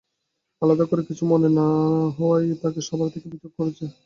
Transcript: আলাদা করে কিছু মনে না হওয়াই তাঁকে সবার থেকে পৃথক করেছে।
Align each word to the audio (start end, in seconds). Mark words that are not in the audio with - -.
আলাদা 0.61 0.85
করে 0.85 1.01
কিছু 1.09 1.23
মনে 1.31 1.49
না 1.57 1.67
হওয়াই 2.17 2.47
তাঁকে 2.61 2.81
সবার 2.87 3.07
থেকে 3.13 3.27
পৃথক 3.31 3.51
করেছে। 3.59 3.85